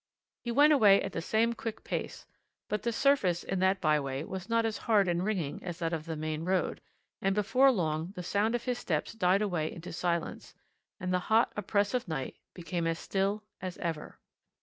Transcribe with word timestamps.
He 0.43 0.49
went 0.51 0.73
away 0.73 0.99
at 1.03 1.11
the 1.11 1.21
same 1.21 1.53
quick 1.53 1.83
pace; 1.83 2.25
but 2.69 2.81
the 2.81 2.91
surface 2.91 3.43
in 3.43 3.59
that 3.59 3.79
by 3.79 3.99
way 3.99 4.23
was 4.23 4.49
not 4.49 4.65
as 4.65 4.79
hard 4.89 5.07
and 5.07 5.23
ringing 5.23 5.61
as 5.63 5.77
that 5.77 5.93
of 5.93 6.05
the 6.07 6.15
main 6.15 6.43
road, 6.43 6.81
and 7.21 7.35
before 7.35 7.71
long 7.71 8.11
the 8.15 8.23
sound 8.23 8.55
of 8.55 8.63
his 8.63 8.79
steps 8.79 9.13
died 9.13 9.43
away 9.43 9.71
into 9.71 9.93
silence, 9.93 10.55
and 10.99 11.13
the 11.13 11.19
hot, 11.29 11.53
oppressive 11.55 12.07
night 12.07 12.35
became 12.55 12.87
as 12.87 12.97
still 12.97 13.43
as 13.61 13.77
ever. 13.77 14.17